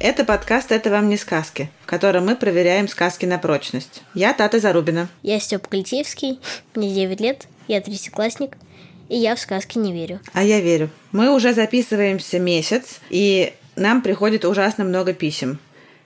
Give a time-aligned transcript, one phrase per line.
[0.00, 4.02] Это подкаст «Это вам не сказки», в котором мы проверяем сказки на прочность.
[4.14, 5.08] Я Тата Зарубина.
[5.24, 6.38] Я Степ Кольцевский,
[6.76, 8.56] мне 9 лет, я третьеклассник,
[9.08, 10.20] и я в сказки не верю.
[10.32, 10.90] А я верю.
[11.10, 15.58] Мы уже записываемся месяц, и нам приходит ужасно много писем.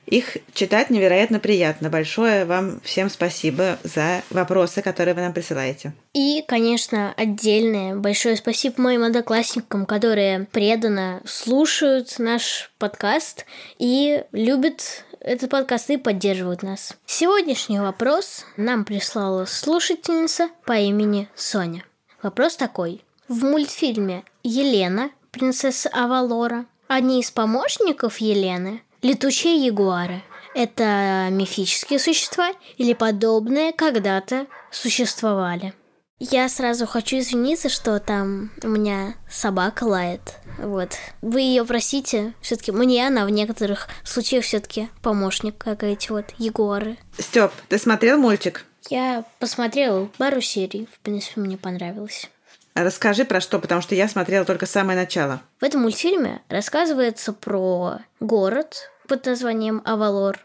[0.06, 1.88] Их читать невероятно приятно.
[1.88, 5.92] Большое вам всем спасибо за вопросы, которые вы нам присылаете.
[6.12, 13.46] И, конечно, отдельное большое спасибо моим одноклассникам, которые преданно слушают наш подкаст
[13.78, 16.96] и любят этот подкаст и поддерживают нас.
[17.06, 21.84] Сегодняшний вопрос нам прислала слушательница по имени Соня.
[22.22, 23.04] Вопрос такой.
[23.28, 25.10] В мультфильме «Елена.
[25.30, 30.22] Принцесса Авалора» одни из помощников Елены Летучие ягуары–
[30.54, 35.74] это мифические существа или подобные когда-то существовали.
[36.20, 40.36] Я сразу хочу извиниться, что там у меня собака лает.
[40.58, 40.90] Вот.
[41.20, 42.32] Вы ее просите.
[42.40, 46.96] Все-таки мне она в некоторых случаях все-таки помощник, как эти вот ягуары.
[47.18, 48.64] Степ, ты смотрел мультик?
[48.88, 50.88] Я посмотрела пару серий.
[50.94, 52.30] В принципе, мне понравилось.
[52.74, 55.42] Расскажи про что, потому что я смотрела только самое начало.
[55.60, 60.40] В этом мультфильме рассказывается про город под названием Авалор,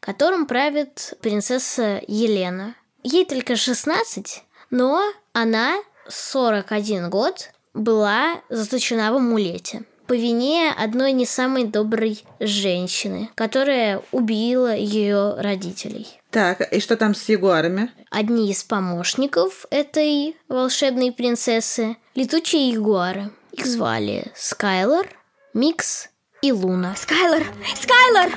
[0.00, 2.74] которым правит принцесса Елена.
[3.02, 5.02] Ей только 16, но
[5.34, 5.76] она
[6.08, 14.74] 41 год была заточена в амулете по вине одной не самой доброй женщины, которая убила
[14.74, 16.08] ее родителей.
[16.30, 17.90] Так, и что там с ягуарами?
[18.10, 23.30] Одни из помощников этой волшебной принцессы– летучие ягуары.
[23.52, 25.06] Их звали Скайлор,
[25.52, 26.08] Микс
[26.42, 26.94] и Луна.
[26.96, 27.42] Скайлор!
[27.74, 28.32] Скайлор!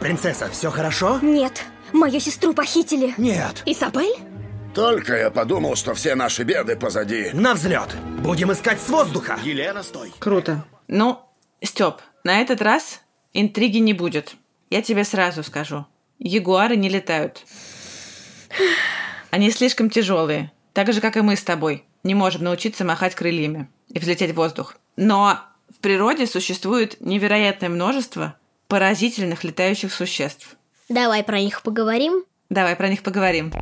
[0.00, 1.18] Принцесса, все хорошо?
[1.22, 3.14] Нет, мою сестру похитили.
[3.18, 3.62] Нет.
[3.66, 4.16] Изабель?
[4.74, 7.30] Только я подумал, что все наши беды позади.
[7.32, 7.96] На взлет.
[8.20, 9.38] Будем искать с воздуха.
[9.42, 10.12] Елена, стой.
[10.18, 10.64] Круто.
[10.86, 11.20] Ну,
[11.62, 13.00] Степ, на этот раз
[13.32, 14.36] интриги не будет.
[14.70, 15.86] Я тебе сразу скажу.
[16.18, 17.44] Ягуары не летают.
[19.30, 20.52] Они слишком тяжелые.
[20.72, 21.84] Так же, как и мы с тобой.
[22.04, 24.76] Не можем научиться махать крыльями и взлететь в воздух.
[24.96, 28.36] Но в природе существует невероятное множество
[28.66, 30.56] поразительных летающих существ.
[30.88, 32.24] Давай про них поговорим.
[32.48, 33.52] Давай про них поговорим.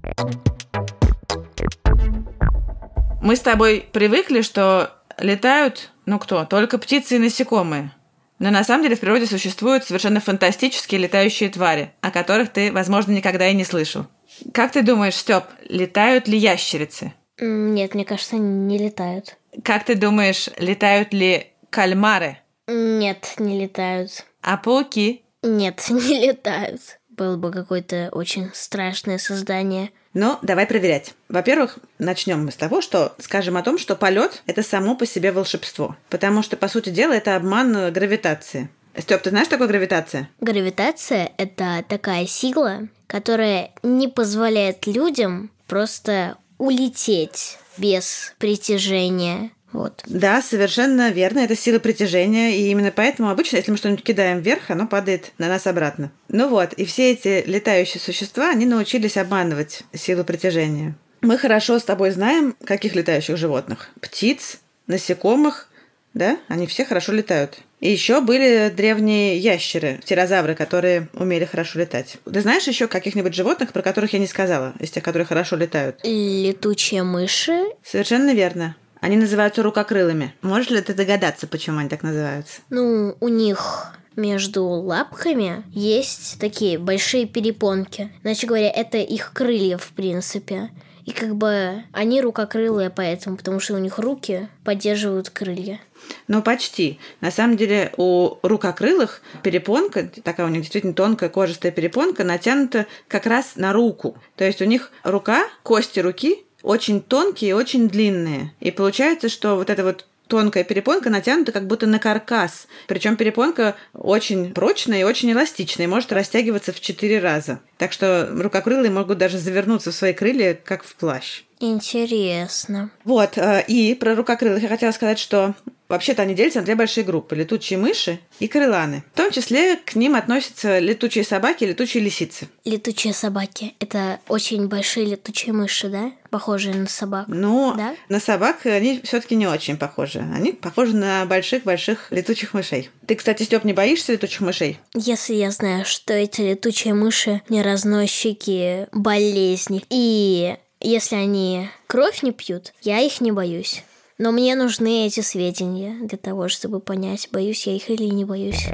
[3.23, 7.91] Мы с тобой привыкли, что летают, ну кто, только птицы и насекомые.
[8.39, 13.13] Но на самом деле в природе существуют совершенно фантастические летающие твари, о которых ты, возможно,
[13.13, 14.07] никогда и не слышал.
[14.53, 17.15] Как ты думаешь, Степ, летают ли ящерицы?
[17.39, 19.37] Нет, мне кажется, не летают.
[19.63, 22.39] Как ты думаешь, летают ли кальмары?
[22.67, 24.25] Нет, не летают.
[24.43, 25.23] А пауки?
[25.43, 26.81] Нет, не летают.
[27.09, 29.91] Было бы какое-то очень страшное создание.
[30.15, 31.15] Ну, давай проверять.
[31.29, 35.33] Во-первых, начнем мы с того, что скажем о том, что полет это само по себе
[35.33, 35.97] волшебство.
[36.09, 38.69] Потому что, по сути дела, это обман гравитации.
[38.97, 40.31] Степ, ты знаешь, что такое гравитация?
[40.41, 49.51] Гравитация— это такая сила, которая не позволяет людям просто улететь без притяжения.
[49.73, 50.05] Вот.
[50.07, 51.41] Да, совершенно верно.
[51.41, 52.57] Это сила притяжения.
[52.57, 56.13] И именно поэтому обычно, если мы что-нибудь кидаем вверх, оно падает на нас обратно.
[56.29, 60.95] Ну вот, и все эти летающие существа, они научились обманывать силу притяжения.
[61.23, 63.89] Мы хорошо с тобой знаем, каких летающих животных.
[64.01, 65.69] Птиц, насекомых,
[66.13, 67.59] да, они все хорошо летают.
[67.85, 72.17] И еще были древние ящеры, птерозавры, которые умели хорошо летать.
[72.25, 76.01] Ты знаешь еще каких-нибудь животных, про которых я не сказала, из тех, которые хорошо летают?
[76.03, 77.63] Летучие мыши.
[77.85, 78.75] Совершенно верно.
[79.01, 80.33] Они называются рукокрылыми.
[80.41, 82.63] Можешь ли ты догадаться, почему они так называются?
[82.71, 88.11] Ну, у них между лапками есть такие большие перепонки.
[88.23, 90.71] Иначе говоря, это их крылья, в принципе.
[91.05, 95.81] И как бы они рукокрылые поэтому, потому что у них руки поддерживают крылья.
[96.29, 96.99] Ну, почти.
[97.21, 103.27] На самом деле у рукокрылых перепонка, такая у них действительно тонкая кожистая перепонка, натянута как
[103.27, 104.17] раз на руку.
[104.37, 108.53] То есть у них рука, кости руки очень тонкие и очень длинные.
[108.61, 112.67] И получается, что вот эта вот тонкая перепонка натянута как будто на каркас.
[112.87, 117.61] Причем перепонка очень прочная и очень эластичная и может растягиваться в четыре раза.
[117.79, 121.43] Так что рукокрылые могут даже завернуться в свои крылья, как в плащ.
[121.73, 122.91] Интересно.
[123.05, 125.55] Вот, э, и про рукокрылых я хотела сказать, что
[125.89, 129.05] вообще-то они делятся на две большие группы– летучие мыши и крыланы.
[129.13, 132.49] В том числе к ним относятся летучие собаки и летучие лисицы.
[132.65, 136.13] Летучие собаки– это очень большие летучие мыши, да?
[136.31, 137.27] Похожие на собак.
[137.29, 137.95] Ну, Да?
[138.09, 140.19] на собак они все-таки не очень похожи.
[140.35, 142.91] Они похожи на больших-больших летучих мышей.
[143.07, 144.81] Ты, кстати, Степ, не боишься летучих мышей?
[144.95, 150.57] Если я знаю, что эти летучие мыши не разносчики болезней, и
[150.89, 153.85] если они кровь не пьют, я их не боюсь.
[154.19, 158.69] Но мне нужны эти сведения для того, чтобы понять, боюсь я их или не боюсь.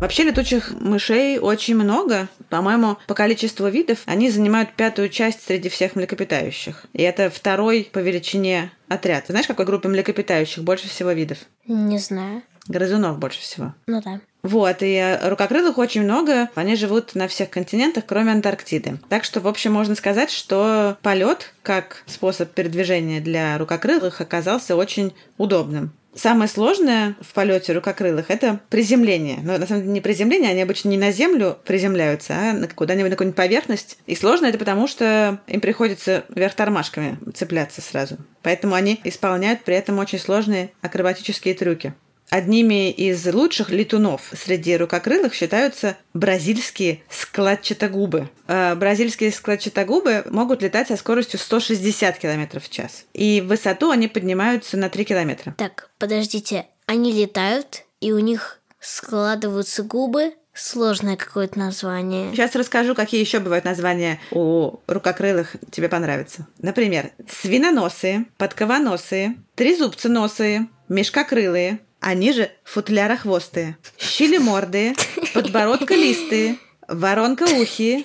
[0.00, 2.28] Вообще летучих мышей очень много.
[2.50, 6.84] По-моему, по количеству видов они занимают пятую часть среди всех млекопитающих.
[6.92, 9.26] И это второй по величине отряд.
[9.28, 11.38] Знаешь, какой группе млекопитающих больше всего видов?
[11.66, 12.42] Не знаю.
[12.68, 13.74] Грызунов больше всего.
[13.86, 14.20] Ну да.
[14.44, 16.50] Вот, и э, рукокрылых очень много.
[16.54, 18.98] Они живут на всех континентах, кроме Антарктиды.
[19.08, 25.14] Так что, в общем, можно сказать, что полет как способ передвижения для рукокрылых оказался очень
[25.38, 25.92] удобным.
[26.14, 29.38] Самое сложное в полете рукокрылых– это приземление.
[29.42, 33.10] Но на самом деле не приземление, они обычно не на землю приземляются, а на куда-нибудь
[33.10, 33.98] на какую-нибудь поверхность.
[34.06, 38.18] И сложно это потому, что им приходится вверх тормашками цепляться сразу.
[38.42, 41.94] Поэтому они исполняют при этом очень сложные акробатические трюки.
[42.30, 48.28] Одними из лучших летунов среди рукокрылых считаются бразильские складчатогубы.
[48.48, 53.04] Э, Бразильские складчатогубы могут летать со скоростью 160 км в час.
[53.12, 55.54] И в высоту они поднимаются на 3 километра.
[55.56, 60.34] Так, подождите, они летают, и у них складываются губы.
[60.56, 62.32] Сложное какое-то название.
[62.32, 66.46] Сейчас расскажу, какие еще бывают названия у рукокрылых, тебе понравится.
[66.58, 74.94] Например, свиноносые, подковоносые, трезубценосые, мешкокрылые, они же футлярохвостые, щелемордые,
[75.32, 78.04] подбородколистые, воронкоухие,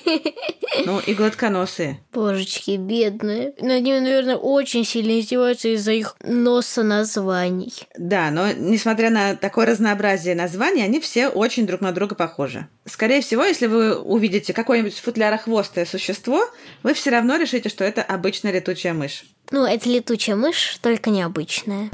[0.85, 1.99] ну и гладконосые.
[2.13, 3.53] Божечки, бедные.
[3.59, 7.73] Над ними, наверное, очень сильно издеваются из-за их носа названий.
[7.97, 12.69] Да, но несмотря на такое разнообразие названий, они все очень друг на друга похожи.
[12.85, 16.45] Скорее всего, если вы увидите какое-нибудь футлярохвостое существо,
[16.83, 19.25] вы все равно решите, что это обычная летучая мышь.
[19.51, 21.89] Ну, это летучая мышь, только необычная.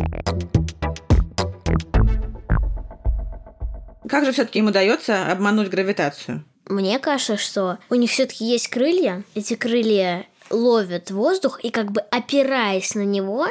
[4.07, 6.43] Как же все-таки им удается обмануть гравитацию?
[6.67, 9.23] Мне кажется, что у них все-таки есть крылья.
[9.35, 13.47] Эти крылья ловят воздух и как бы опираясь на него,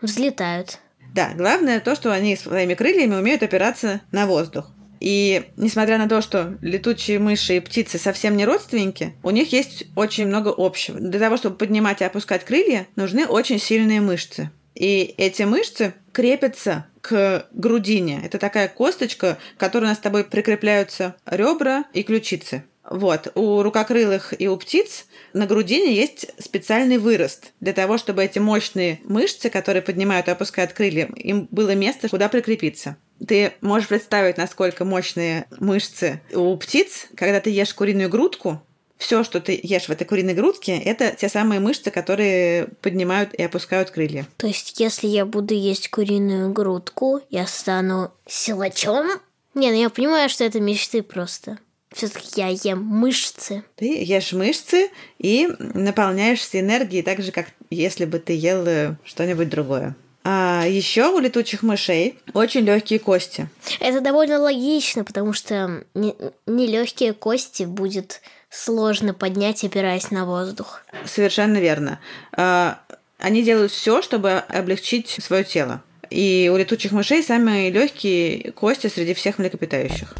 [0.00, 0.78] взлетают.
[1.14, 4.70] Да, главное то, что они своими крыльями умеют опираться на воздух.
[5.00, 9.86] И несмотря на то, что летучие мыши и птицы совсем не родственники, у них есть
[9.96, 11.00] очень много общего.
[11.00, 14.50] Для того, чтобы поднимать и опускать крылья, нужны очень сильные мышцы.
[14.74, 18.20] И эти мышцы крепятся к грудине.
[18.24, 22.64] Это такая косточка, к которой у нас с тобой прикрепляются ребра и ключицы.
[22.88, 28.38] Вот, у рукокрылых и у птиц на грудине есть специальный вырост для того, чтобы эти
[28.38, 32.96] мощные мышцы, которые поднимают и опускают крылья, им было место, куда прикрепиться.
[33.26, 38.60] Ты можешь представить, насколько мощные мышцы у птиц, когда ты ешь куриную грудку,
[39.00, 43.42] все, что ты ешь в этой куриной грудке, это те самые мышцы, которые поднимают и
[43.42, 44.28] опускают крылья.
[44.36, 49.08] То есть, если я буду есть куриную грудку, я стану силачом?
[49.54, 51.58] Не, ну я понимаю, что это мечты просто.
[51.92, 53.64] Все-таки я ем мышцы.
[53.76, 59.48] Ты ешь мышцы и наполняешься энергией так же, как если бы ты ел э, что-нибудь
[59.48, 59.96] другое.
[60.22, 63.48] А еще у летучих мышей очень легкие кости.
[63.80, 68.20] Это довольно логично, потому что нелегкие кости будет
[68.50, 70.82] сложно поднять, опираясь на воздух.
[71.04, 72.00] Совершенно верно.
[72.36, 72.80] А,
[73.18, 75.82] Они делают все, чтобы облегчить свое тело.
[76.10, 80.14] И у летучих мышей самые легкие кости среди всех млекопитающих.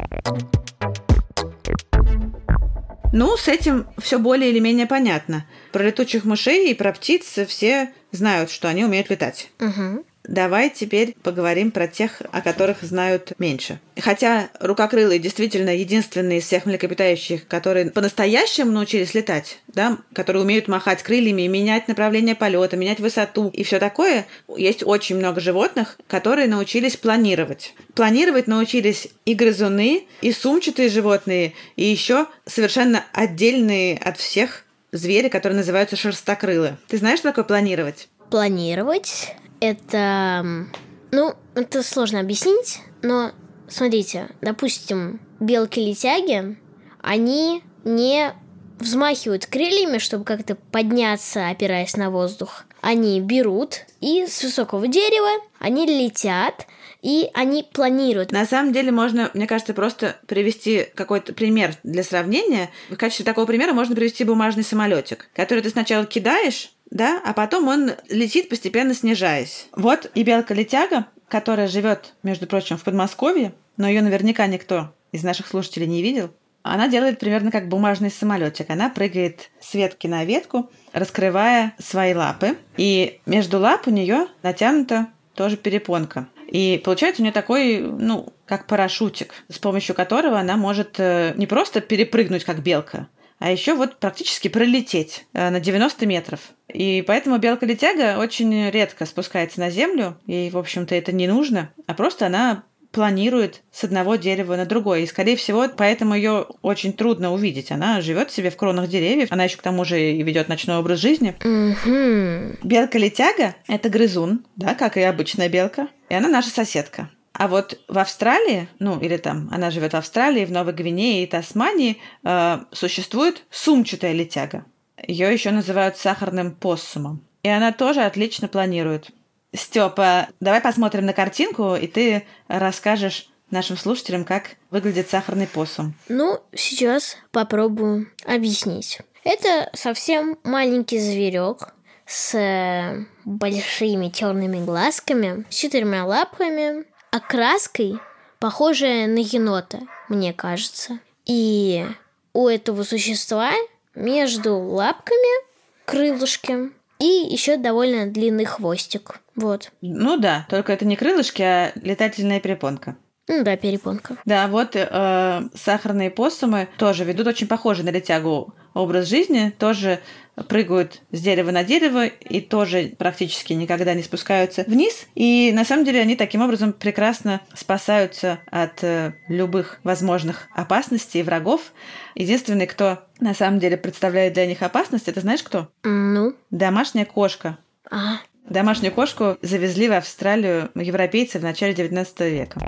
[3.13, 5.45] Ну, с этим все более или менее понятно.
[5.73, 9.49] Про летучих мышей и про птиц все знают, что они умеют летать.
[9.59, 10.05] Угу.
[10.31, 13.81] Давай теперь поговорим про тех, о которых знают меньше.
[13.99, 21.03] Хотя рукокрылые действительно единственные из всех млекопитающих, которые по-настоящему научились летать, да, которые умеют махать
[21.03, 26.95] крыльями, менять направление полета, менять высоту и все такое, есть очень много животных, которые научились
[26.95, 27.73] планировать.
[27.93, 35.57] Планировать научились и грызуны, и сумчатые животные, и еще совершенно отдельные от всех звери, которые
[35.57, 36.77] называются шерстокрылы.
[36.87, 38.07] Ты знаешь, что такое планировать?
[38.29, 40.67] Планировать это...
[41.11, 43.31] Ну, это сложно объяснить, но
[43.67, 46.57] смотрите, допустим, белки-летяги,
[47.01, 48.33] они не
[48.79, 52.65] взмахивают крыльями, чтобы как-то подняться, опираясь на воздух.
[52.81, 56.67] они берут и с высокого дерева они летят,
[57.01, 58.31] и они планируют.
[58.31, 62.69] На самом деле можно, мне кажется, просто привести какой-то пример для сравнения.
[62.89, 67.67] В качестве такого примера можно привести бумажный самолетик, который ты сначала кидаешь, да, а потом
[67.67, 69.67] он летит, постепенно снижаясь.
[69.75, 75.47] Вот и белка-летяга, которая живет, между прочим, в Подмосковье, но ее наверняка никто из наших
[75.47, 76.31] слушателей не видел.
[76.63, 78.69] Она делает примерно как бумажный самолетик.
[78.69, 82.57] Она прыгает с ветки на ветку, раскрывая свои лапы.
[82.77, 86.27] И между лап у нее натянута тоже перепонка.
[86.47, 91.47] И получается у нее такой, ну, как парашютик, с помощью которого она может э, не
[91.47, 93.07] просто перепрыгнуть, как белка,
[93.41, 96.39] а еще вот практически пролететь э, на 90 метров.
[96.71, 101.95] И поэтому белка-летяга очень редко спускается на землю, ей, в общем-то, это не нужно, а
[101.95, 104.99] просто она планирует с одного дерева на другое.
[104.99, 107.71] И, скорее всего, поэтому ее очень трудно увидеть.
[107.71, 110.99] Она живет себе в кронах деревьев, она еще к тому же и ведет ночной образ
[110.99, 111.35] жизни.
[111.43, 112.59] Мгм.
[112.61, 115.87] Белка-летяга– это грызун, да, как и обычная белка.
[116.09, 117.09] И она наша соседка.
[117.41, 121.25] А вот в Австралии, ну или там, она живет в Австралии, в Новой Гвинее и
[121.25, 124.63] Тасмании, э, существует сумчатая летяга.
[125.07, 127.25] Ее еще называют сахарным поссумом.
[127.41, 129.09] И она тоже отлично планирует.
[129.55, 135.95] Степа, давай посмотрим на картинку, и ты расскажешь нашим слушателям, как выглядит сахарный посум.
[136.09, 138.99] Ну, сейчас попробую объяснить.
[139.23, 141.73] Это совсем маленький зверек
[142.05, 147.99] с э, большими черными глазками, с четырьмя лапками, окраской,
[148.39, 150.99] похожая на енота, мне кажется.
[151.25, 151.85] И
[152.33, 153.51] у этого существа
[153.93, 155.45] между лапками
[155.85, 159.19] крылышки и еще довольно длинный хвостик.
[159.35, 159.71] Вот.
[159.81, 162.95] Ну да, только это не крылышки, а летательная перепонка.
[163.27, 164.17] Ну да, перепонка.
[164.25, 169.99] Да, вот э, сахарные посумы тоже ведут очень похожий на летягу образ жизни, тоже
[170.47, 175.07] прыгают с дерева на дерево и тоже практически никогда не спускаются вниз.
[175.13, 181.23] И на самом деле они таким образом прекрасно спасаются от э, любых возможных опасностей и
[181.23, 181.73] врагов.
[182.15, 185.69] Единственный, кто на самом деле представляет для них опасность, это знаешь кто?
[185.83, 187.57] Ну, Домашняя кошка.
[187.89, 192.59] а, Домашнюю кошку завезли в Австралию европейцы в начале 19 века.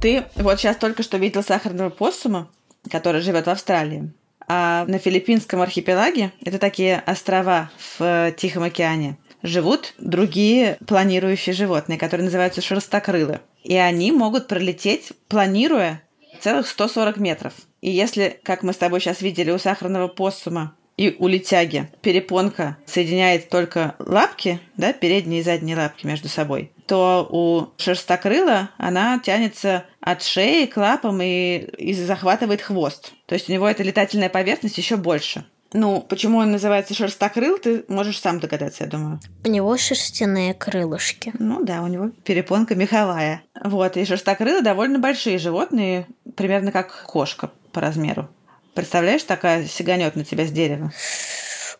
[0.00, 2.48] Ты вот сейчас только что видел сахарного поссума,
[2.90, 4.12] который живет в Австралии.
[4.48, 11.98] А на филиппинском архипелаге, это такие острова в э, Тихом океане, живут другие планирующие животные,
[11.98, 13.40] которые называются шерстокрылы.
[13.64, 16.02] И они могут пролететь, планируя
[16.40, 17.54] целых 140 метров.
[17.80, 22.76] И если, как мы с тобой сейчас видели, у сахарного поссума и у летяги перепонка
[22.86, 29.84] соединяет только лапки, да, передние и задние лапки между собой, то у шерстокрыла она тянется
[30.00, 33.12] от шеи к лапам и, и захватывает хвост.
[33.26, 35.44] То есть у него эта летательная поверхность еще больше.
[35.72, 39.20] Ну, почему он называется шерстокрыл, ты можешь сам догадаться, я думаю.
[39.44, 41.32] у него шерстяные крылышки.
[41.38, 43.42] Ну да, у него перепонка меховая.
[43.60, 48.28] Вот, и шерстокрылы довольно большие животные, примерно как кошка по размеру.
[48.76, 50.92] Представляешь, такая сиганет на тебя с дерева.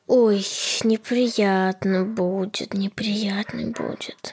[0.06, 0.42] Ой,
[0.82, 4.30] неприятно будет, неприятно будет.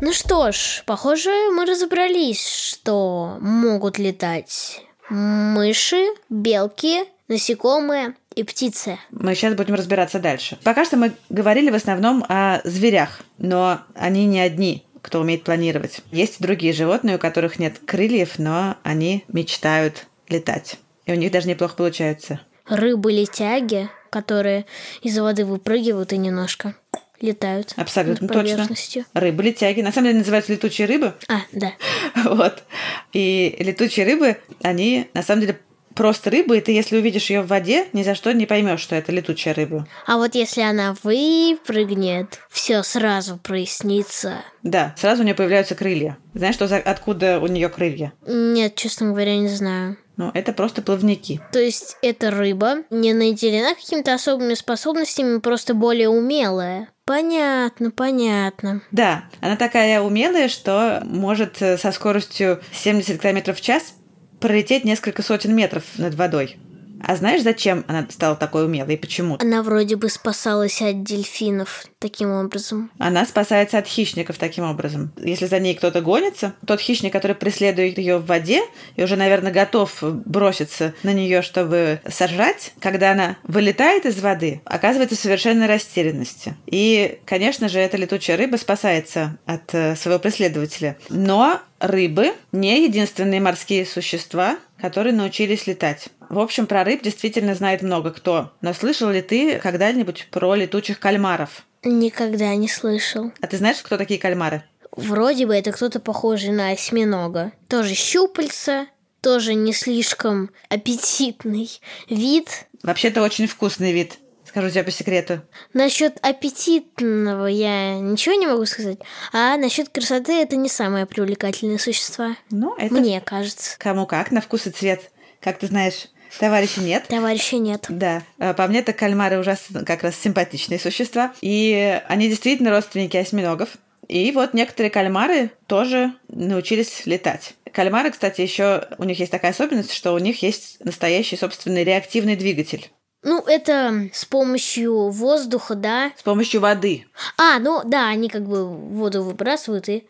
[0.00, 8.98] Ну что ж, похоже, мы разобрались, что могут летать мыши, белки, насекомые и птицы.
[9.10, 10.56] Мы сейчас будем разбираться дальше.
[10.62, 16.00] Пока что мы говорили в основном о зверях, но они не одни, кто умеет планировать.
[16.10, 20.78] Есть и другие животные, у которых нет крыльев, но они мечтают летать.
[21.04, 22.40] И у них даже неплохо получается.
[22.68, 24.66] Рыбы-летяги, которые
[25.02, 26.74] из воды выпрыгивают и немножко
[27.20, 28.68] летают Абсолютно точно.
[29.14, 29.80] Рыбы летяги.
[29.80, 31.14] На самом деле называются летучие рыбы.
[31.28, 31.72] А, да.
[32.24, 32.64] Вот.
[33.12, 35.60] И летучие рыбы, они на самом деле
[35.96, 38.94] просто рыбы, и ты, если увидишь ее в воде, ни за что не поймешь, что
[38.94, 39.88] это летучая рыба.
[40.06, 44.34] А вот если она выпрыгнет, все сразу прояснится.
[44.62, 46.18] Да, сразу у нее появляются крылья.
[46.34, 48.12] Знаешь, что за, откуда у нее крылья?
[48.26, 49.96] Нет, честно говоря, не знаю.
[50.16, 51.40] Ну, это просто плавники.
[51.52, 56.88] То есть эта рыба не наделена какими-то особыми способностями, просто более умелая.
[57.04, 58.82] Понятно, понятно.
[58.90, 63.94] Да, она такая умелая, что может э, со скоростью 70 км в час
[64.40, 66.56] пролететь несколько сотен метров над водой.
[67.06, 69.36] А знаешь, зачем она стала такой умелой и почему?
[69.40, 72.90] Она вроде бы спасалась от дельфинов таким образом.
[72.98, 75.12] Она спасается от хищников таким образом.
[75.16, 78.62] Если за ней кто-то гонится, тот хищник, который преследует ее в воде
[78.96, 85.14] и уже, наверное, готов броситься на нее, чтобы сожрать, когда она вылетает из воды, оказывается
[85.14, 86.56] в совершенной растерянности.
[86.66, 90.96] И, конечно же, эта летучая рыба спасается от э, своего преследователя.
[91.08, 96.08] Но рыбы не единственные морские существа, которые научились летать.
[96.28, 98.52] В общем, про рыб действительно знает много кто.
[98.60, 101.66] Но слышал ли ты когда-нибудь про летучих кальмаров?
[101.84, 103.32] Никогда не слышал.
[103.40, 104.64] А ты знаешь, кто такие кальмары?
[104.92, 107.52] Вроде бы это кто-то похожий на осьминога.
[107.68, 108.86] Тоже щупальца,
[109.20, 111.70] тоже не слишком аппетитный
[112.08, 112.66] вид.
[112.82, 114.18] Вообще-то очень вкусный вид.
[114.56, 115.42] Скажу тебе по секрету.
[115.74, 118.96] Насчет аппетитного я ничего не могу сказать.
[119.34, 122.36] А насчет красоты это не самые привлекательные существа.
[122.50, 123.78] Ну, это Мне кажется.
[123.78, 125.10] кому как, на вкус и цвет.
[125.42, 126.06] Как ты знаешь,
[126.40, 127.04] товарища нет.
[127.06, 127.84] Товарища нет.
[127.90, 131.34] Да, А по мне так кальмары ужасно как раз симпатичные существа.
[131.42, 133.76] И они действительно родственники осьминогов.
[134.08, 137.56] И вот некоторые кальмары тоже научились летать.
[137.72, 142.36] Кальмары, кстати, еще у них есть такая особенность, что у них есть настоящий собственный реактивный
[142.36, 142.90] двигатель
[143.22, 146.12] Ну, это с помощью воздуха, да?
[146.16, 147.06] с помощью воды.
[147.38, 150.06] А, ну да, они как бы воду выбрасывают и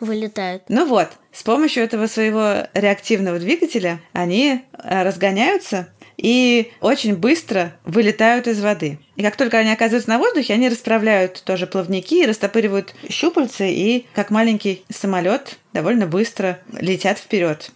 [0.00, 0.64] вылетают.
[0.68, 8.46] Ну вот, с помощью этого своего реактивного двигателя они э, разгоняются и очень быстро вылетают
[8.46, 8.98] из воды.
[9.16, 14.30] И как только они оказываются на воздухе, они расправляют тоже плавники растопыривают щупальцы, и как
[14.30, 17.70] маленький самолет довольно быстро летят вперед.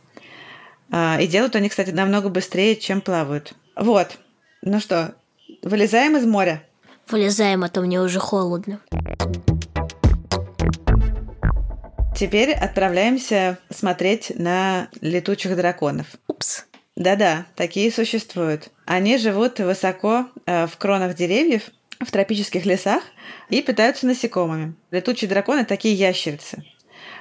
[0.90, 3.54] А, И делают они, кстати, намного быстрее, чем плавают.
[3.76, 4.18] Вот.
[4.62, 5.14] Ну что,
[5.62, 6.62] вылезаем из моря.
[7.08, 8.78] Вылезаем, а то мне уже холодно.
[12.14, 16.08] Теперь отправляемся смотреть на летучих драконов.
[16.28, 16.66] Упс.
[16.94, 18.68] Да-да, такие существуют.
[18.84, 23.02] Они живут высоко э, в кронах деревьев, в тропических лесах
[23.48, 24.74] и питаются насекомыми.
[24.90, 26.62] Летучие драконы такие ящерицы.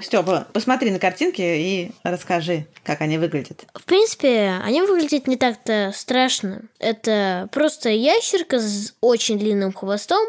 [0.02, 3.66] Степа, посмотри на картинки и расскажи, как они выглядят.
[3.74, 6.62] В принципе, они выглядят не так-то страшно.
[6.80, 10.26] Это просто ящерка с очень длинным хвостом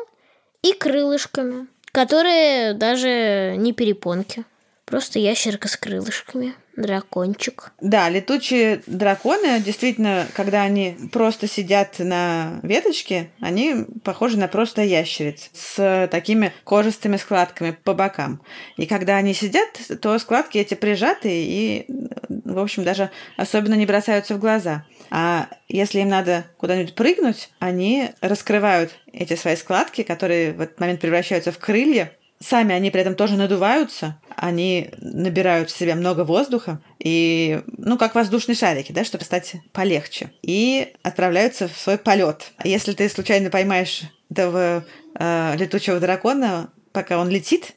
[0.62, 4.45] и крылышками, которые даже не перепонки.
[4.90, 6.54] Просто ящерка с крылышками.
[6.76, 7.73] Дракончик.
[7.80, 15.50] Да, летучие драконы, действительно, когда они просто сидят на веточке, они похожи на просто ящериц
[15.52, 18.40] с такими кожистыми складками по бокам.
[18.76, 19.68] И когда они сидят,
[20.00, 21.87] то складки эти прижаты и,
[22.28, 24.87] в общем, даже особенно не бросаются в глаза.
[25.11, 31.00] А если им надо куда-нибудь прыгнуть, они раскрывают эти свои складки, которые в этот момент
[31.00, 36.81] превращаются в крылья, Сами они при этом тоже надуваются, они набирают в себя много воздуха,
[36.98, 42.53] и, ну, как воздушные шарики, да, чтобы стать полегче, и отправляются в свой полет.
[42.64, 44.85] Если ты случайно поймаешь этого
[45.18, 47.74] э, летучего дракона, пока он летит,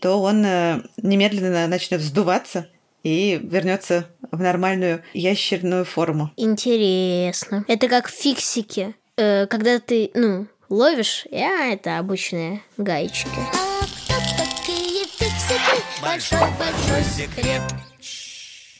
[0.00, 2.68] то он э, немедленно начнет сдуваться
[3.02, 6.30] и вернется в нормальную ящерную форму.
[6.36, 7.64] Интересно.
[7.66, 8.94] Это как фиксики.
[9.16, 13.65] Э, когда ты, ну, ловишь, а это обычные гаечки.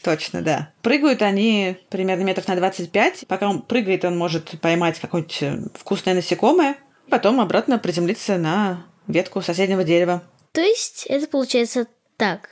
[0.03, 0.71] Точно, да.
[0.81, 3.25] Прыгают они примерно метров на 25.
[3.27, 6.77] Пока он прыгает, он может поймать какое-нибудь э, вкусное насекомое,
[7.09, 10.23] потом обратно приземлиться на ветку соседнего дерева.
[10.53, 12.49] То есть это получается так.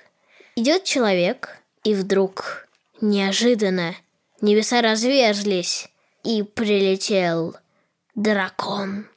[0.56, 2.68] Идет человек, и вдруг
[3.02, 3.96] неожиданно
[4.42, 5.88] небеса разверзлись,
[6.24, 7.56] и прилетел
[8.16, 9.08] дракон.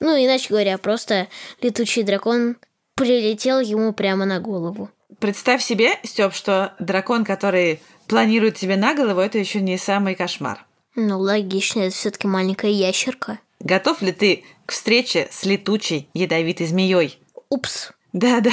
[0.00, 1.28] Ну, иначе говоря, просто
[1.60, 2.56] летучий дракон
[2.98, 4.90] прилетел ему прямо на голову.
[5.18, 10.64] Представь себе, Степ, что дракон, который планирует тебе на голову, это еще не самый кошмар.
[10.94, 13.38] Ну, логично, это все-таки маленькая ящерка.
[13.60, 17.20] Готов ли ты к встрече с летучей ядовитой змеей?
[17.48, 17.92] Упс.
[18.12, 18.52] Да-да.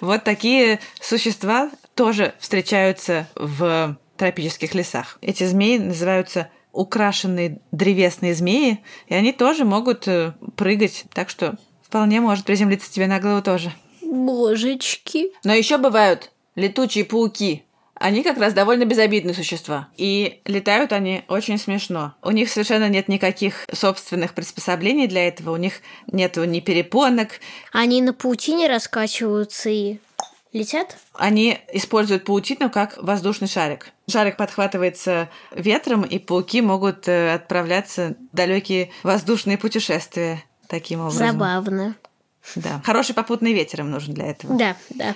[0.00, 5.18] Вот такие существа тоже встречаются в тропических лесах.
[5.20, 11.56] Эти змеи называются украшенные древесные змеи, и они тоже могут э, прыгать, так что
[11.90, 13.72] вполне может приземлиться тебе на голову тоже.
[14.00, 15.32] Божечки.
[15.42, 17.64] Но еще бывают летучие пауки.
[17.94, 19.88] Они как раз довольно безобидные существа.
[19.96, 22.14] И летают они очень смешно.
[22.22, 25.52] У них совершенно нет никаких собственных приспособлений для этого.
[25.52, 27.40] У них нет ни перепонок.
[27.72, 29.98] Они на паутине раскачиваются и
[30.52, 30.96] летят?
[31.14, 33.90] Они используют паутину как воздушный шарик.
[34.08, 41.32] Шарик подхватывается ветром, и пауки могут э, отправляться в далекие воздушные путешествия таким образом.
[41.32, 41.96] Забавно.
[42.54, 42.80] Да.
[42.84, 44.56] Хороший попутный ветер им нужен для этого.
[44.56, 45.14] Да, да.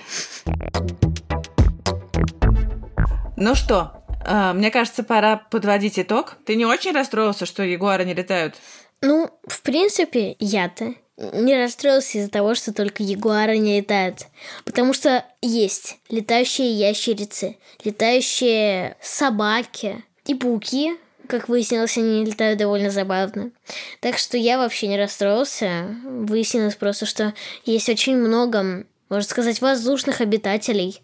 [3.37, 6.37] Ну что, э, мне кажется, пора подводить итог.
[6.45, 8.55] Ты не очень расстроился, что ягуары не летают?
[9.01, 14.27] Ну, в принципе, я-то не расстроился из-за того, что только ягуары не летают.
[14.65, 20.93] Потому что есть летающие ящерицы, летающие собаки и пауки.
[21.27, 23.51] Как выяснилось, они летают довольно забавно.
[23.99, 25.95] Так что я вообще не расстроился.
[26.03, 27.33] Выяснилось просто, что
[27.65, 31.01] есть очень много, можно сказать, воздушных обитателей.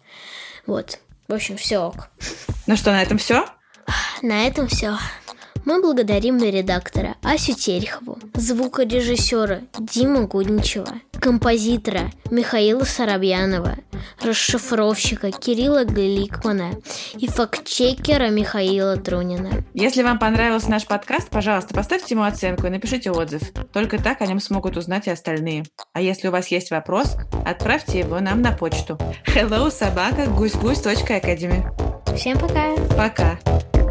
[0.66, 0.98] Вот.
[1.28, 2.08] В общем, все ок.
[2.66, 3.46] Ну что, на этом все?
[4.22, 4.96] На этом все.
[5.64, 13.76] Мы благодарим редактора Асю Терехову, звукорежиссера Диму Гудничева, композитора Михаила Соробьянова,
[14.20, 16.72] расшифровщика Кирилла Гликмана
[17.14, 19.64] и фактчекера Михаила Трунина.
[19.74, 23.42] Если вам понравился наш подкаст, пожалуйста, поставьте ему оценку и напишите отзыв.
[23.72, 25.64] Только так о нем смогут узнать и остальные.
[25.92, 32.16] А если у вас есть вопрос, отправьте его нам на почту hello собака гусь-гусь.academy.
[32.16, 32.74] Всем пока!
[32.96, 33.81] Пока!